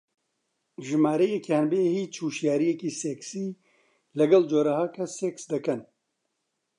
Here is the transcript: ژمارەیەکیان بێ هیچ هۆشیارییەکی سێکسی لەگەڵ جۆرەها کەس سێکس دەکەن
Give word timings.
ژمارەیەکیان 0.87 1.65
بێ 1.71 1.81
هیچ 1.97 2.13
هۆشیارییەکی 2.23 2.95
سێکسی 3.01 3.47
لەگەڵ 4.19 4.43
جۆرەها 4.51 4.87
کەس 4.95 5.11
سێکس 5.19 5.43
دەکەن 5.53 5.81